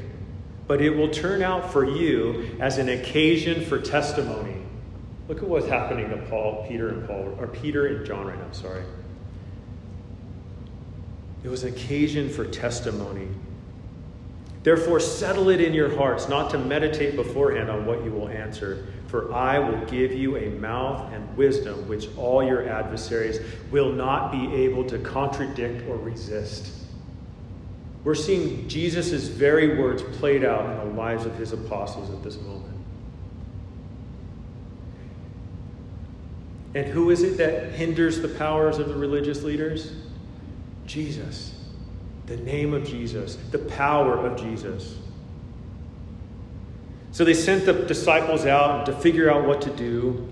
[0.65, 4.59] but it will turn out for you as an occasion for testimony.
[5.27, 8.51] Look at what's happening to Paul, Peter, and Paul, or Peter and John right now,
[8.53, 8.81] sorry.
[11.43, 13.27] It was an occasion for testimony.
[14.63, 18.85] Therefore, settle it in your hearts not to meditate beforehand on what you will answer
[19.13, 23.39] for I will give you a mouth and wisdom which all your adversaries
[23.69, 26.71] will not be able to contradict or resist.
[28.03, 32.37] We're seeing Jesus' very words played out in the lives of his apostles at this
[32.37, 32.75] moment.
[36.73, 39.93] And who is it that hinders the powers of the religious leaders?
[40.87, 41.52] Jesus.
[42.25, 44.97] The name of Jesus, the power of Jesus.
[47.11, 50.27] So they sent the disciples out to figure out what to do.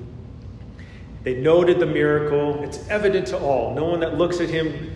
[1.23, 2.63] They noted the miracle.
[2.63, 3.75] It's evident to all.
[3.75, 4.95] No one that looks at him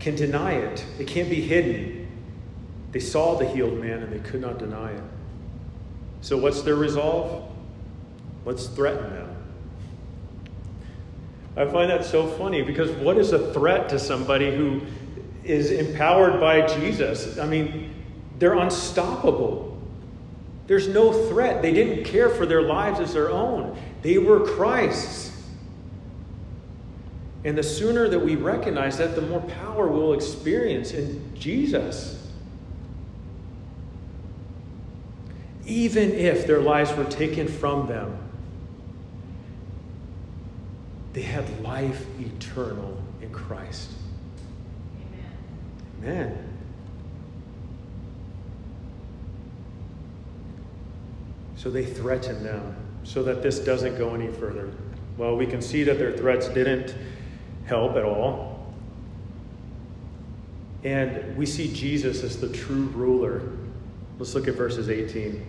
[0.00, 2.08] can deny it, it can't be hidden.
[2.90, 5.02] They saw the healed man and they could not deny it.
[6.22, 7.48] So, what's their resolve?
[8.44, 9.36] Let's threaten them.
[11.56, 14.80] I find that so funny because what is a threat to somebody who
[15.44, 17.38] is empowered by Jesus?
[17.38, 17.94] I mean,
[18.38, 19.78] they're unstoppable.
[20.66, 21.62] There's no threat.
[21.62, 25.28] They didn't care for their lives as their own, they were Christ's.
[27.42, 32.28] And the sooner that we recognize that, the more power we'll experience in Jesus.
[35.64, 38.18] Even if their lives were taken from them,
[41.12, 43.90] they had life eternal in Christ.
[46.02, 46.46] Amen.
[51.56, 52.74] So they threaten them
[53.04, 54.70] so that this doesn't go any further.
[55.18, 56.94] Well, we can see that their threats didn't
[57.66, 58.72] help at all.
[60.82, 63.42] And we see Jesus as the true ruler.
[64.18, 65.44] Let's look at verses 18.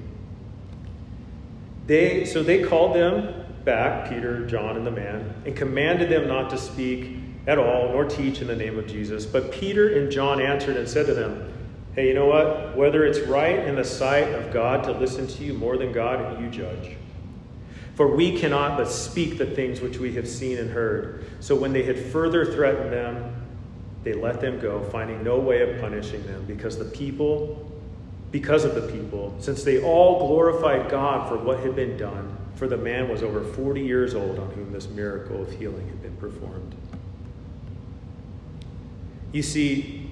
[1.88, 6.50] They, so they called them back, Peter, John, and the man, and commanded them not
[6.50, 7.16] to speak
[7.48, 9.26] at all, nor teach in the name of Jesus.
[9.26, 11.52] But Peter and John answered and said to them,
[11.94, 12.76] Hey, you know what?
[12.78, 16.40] Whether it's right in the sight of God to listen to you more than God,
[16.40, 16.96] you judge.
[17.96, 21.26] For we cannot but speak the things which we have seen and heard.
[21.42, 23.36] So when they had further threatened them,
[24.04, 27.70] they let them go, finding no way of punishing them, because the people,
[28.32, 32.68] because of the people, since they all glorified God for what had been done, for
[32.68, 36.16] the man was over 40 years old on whom this miracle of healing had been
[36.16, 36.74] performed.
[39.32, 40.10] You see,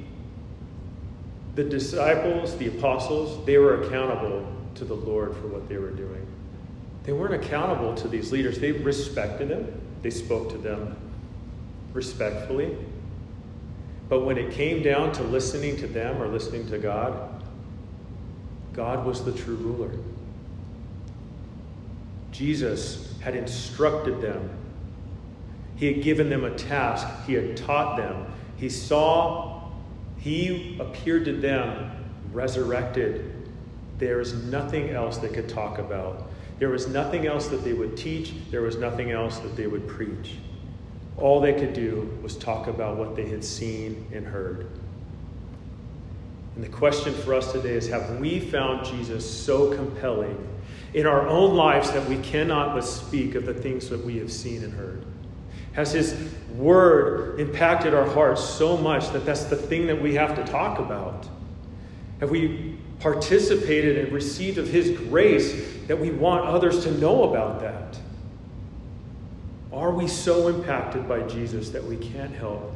[1.56, 6.26] the disciples, the apostles, they were accountable to the Lord for what they were doing.
[7.04, 8.60] They weren't accountable to these leaders.
[8.60, 10.96] They respected them, they spoke to them
[11.94, 12.76] respectfully.
[14.10, 17.44] But when it came down to listening to them or listening to God,
[18.74, 19.92] God was the true ruler.
[22.32, 24.50] Jesus had instructed them.
[25.76, 27.08] He had given them a task.
[27.26, 28.26] He had taught them.
[28.60, 29.70] He saw,
[30.18, 31.92] he appeared to them
[32.34, 33.34] resurrected.
[33.98, 36.30] There is nothing else they could talk about.
[36.60, 38.34] There was nothing else that they would teach.
[38.52, 40.36] There was nothing else that they would preach.
[41.18, 44.68] All they could do was talk about what they had seen and heard.
[46.56, 50.46] And the question for us today is have we found Jesus so compelling
[50.94, 54.32] in our own lives that we cannot but speak of the things that we have
[54.32, 55.06] seen and heard?
[55.74, 56.16] Has his
[56.56, 60.80] word impacted our hearts so much that that's the thing that we have to talk
[60.80, 61.28] about?
[62.20, 67.62] Have we participated and received of his grace that we want others to know about
[67.62, 67.98] that?
[69.72, 72.74] Are we so impacted by Jesus that we can't help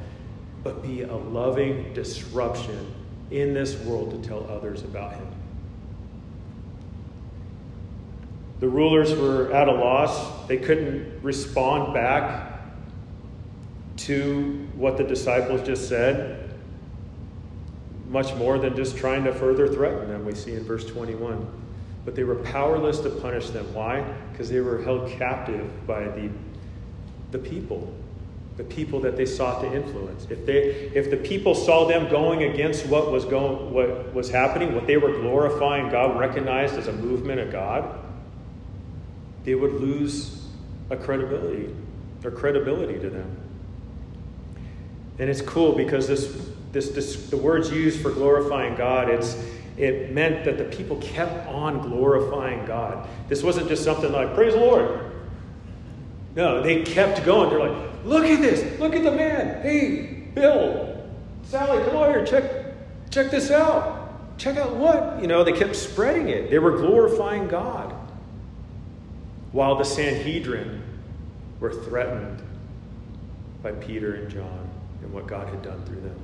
[0.63, 2.93] but be a loving disruption
[3.31, 5.27] in this world to tell others about him?
[8.59, 10.47] The rulers were at a loss.
[10.47, 12.52] They couldn't respond back
[14.05, 16.53] to what the disciples just said,
[18.09, 21.47] much more than just trying to further threaten them, we see in verse 21.
[22.05, 23.73] But they were powerless to punish them.
[23.73, 24.01] Why?
[24.31, 26.29] Because they were held captive by the,
[27.31, 27.93] the people,
[28.57, 30.27] the people that they sought to influence.
[30.29, 34.75] If, they, if the people saw them going against what was, going, what was happening,
[34.75, 37.99] what they were glorifying God, recognized as a movement of God,
[39.45, 40.45] they would lose
[40.89, 41.73] a credibility,
[42.23, 43.42] or credibility to them.
[45.19, 46.35] And it's cool because this,
[46.71, 49.37] this, this the words used for glorifying God, it's
[49.77, 53.07] it meant that the people kept on glorifying God.
[53.27, 55.11] This wasn't just something like, praise the Lord.
[56.35, 57.49] No, they kept going.
[57.49, 58.79] They're like, look at this.
[58.79, 59.61] Look at the man.
[59.63, 61.03] Hey, Bill,
[61.43, 62.25] Sally, come over here.
[62.25, 62.75] Check,
[63.09, 64.37] check this out.
[64.37, 65.21] Check out what?
[65.21, 66.49] You know, they kept spreading it.
[66.49, 67.93] They were glorifying God.
[69.51, 70.81] While the Sanhedrin
[71.59, 72.41] were threatened
[73.61, 74.72] by Peter and John
[75.03, 76.19] and what God had done through them.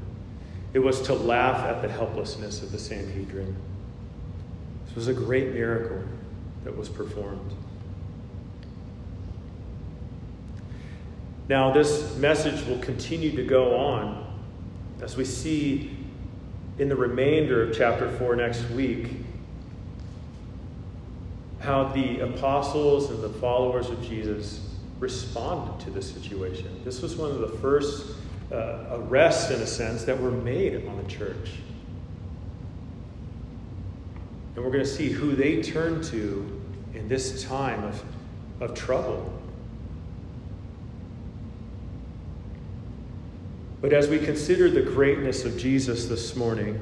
[0.73, 3.55] It was to laugh at the helplessness of the Sanhedrin.
[4.85, 6.01] This was a great miracle
[6.63, 7.53] that was performed.
[11.47, 14.25] Now, this message will continue to go on
[15.01, 15.97] as we see
[16.77, 19.09] in the remainder of chapter 4 next week
[21.59, 24.61] how the apostles and the followers of Jesus
[24.99, 26.81] responded to the situation.
[26.85, 28.15] This was one of the first
[28.51, 31.51] uh, arrests, in a sense, that were made on the church.
[34.55, 36.61] And we're going to see who they turn to
[36.93, 38.03] in this time of,
[38.59, 39.31] of trouble.
[43.81, 46.81] But as we consider the greatness of Jesus this morning,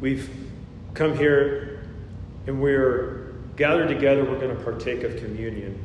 [0.00, 0.28] we've
[0.92, 1.82] come here
[2.46, 5.78] and we're gathered together, we're going to partake of communion.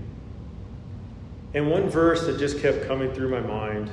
[1.54, 3.90] And one verse that just kept coming through my mind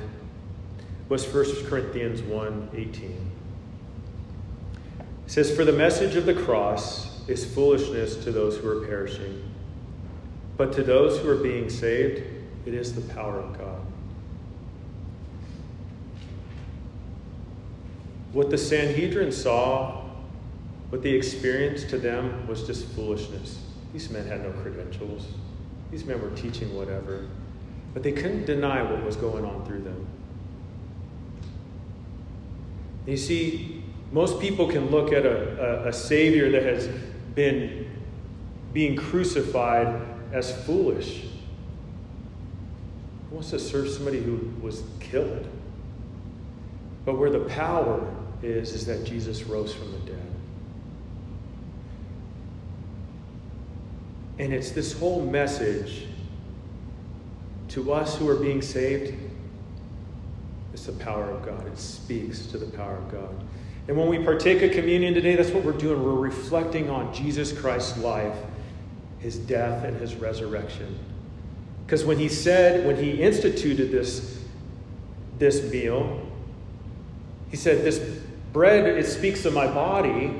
[1.09, 3.31] was 1 Corinthians 1 18.
[5.25, 9.43] It says, For the message of the cross is foolishness to those who are perishing,
[10.57, 12.23] but to those who are being saved,
[12.65, 13.79] it is the power of God.
[18.31, 20.01] What the Sanhedrin saw,
[20.89, 23.59] what they experienced to them was just foolishness.
[23.93, 25.27] These men had no credentials.
[25.91, 27.27] These men were teaching whatever.
[27.93, 30.07] But they couldn't deny what was going on through them.
[33.05, 36.87] You see, most people can look at a, a, a Savior that has
[37.35, 37.89] been
[38.71, 40.01] being crucified
[40.31, 41.23] as foolish.
[43.29, 45.47] Who wants to serve somebody who was killed?
[47.05, 48.07] But where the power
[48.41, 50.19] is, is that Jesus rose from the dead.
[54.39, 56.07] And it's this whole message
[57.69, 59.13] to us who are being saved,
[60.85, 61.65] it's the power of God.
[61.65, 63.33] It speaks to the power of God.
[63.87, 66.03] And when we partake of communion today, that's what we're doing.
[66.03, 68.35] We're reflecting on Jesus Christ's life,
[69.19, 70.99] his death, and his resurrection.
[71.85, 74.43] Because when he said, when he instituted this,
[75.39, 76.21] this meal,
[77.49, 77.99] he said, This
[78.51, 80.35] bread, it speaks of my body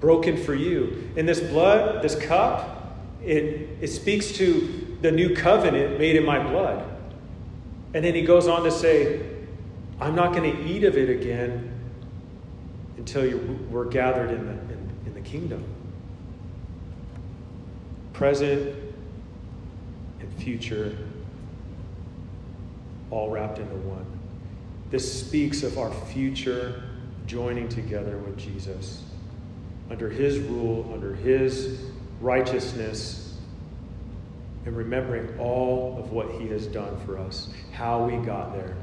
[0.00, 1.08] broken for you.
[1.16, 6.38] And this blood, this cup, it, it speaks to the new covenant made in my
[6.38, 6.91] blood.
[7.94, 9.20] And then he goes on to say,
[10.00, 11.70] I'm not going to eat of it again
[12.96, 13.38] until you,
[13.70, 15.64] we're gathered in the, in, in the kingdom.
[18.12, 18.74] Present
[20.20, 20.96] and future,
[23.10, 24.06] all wrapped into one.
[24.90, 26.82] This speaks of our future
[27.26, 29.02] joining together with Jesus
[29.90, 31.80] under his rule, under his
[32.20, 33.21] righteousness,
[34.64, 38.76] and remembering all of what he has done for us, how we got there